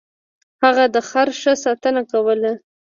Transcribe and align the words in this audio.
هغه 0.63 0.85
د 0.93 0.97
خر 1.09 1.27
ښه 1.39 1.53
ساتنه 1.63 2.01
کوله. 2.11 2.51